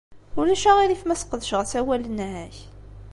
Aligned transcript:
Ulac 0.39 0.63
aɣilif 0.71 1.01
ma 1.05 1.15
sqedceɣ 1.21 1.59
asawal-nnek? 1.63 2.55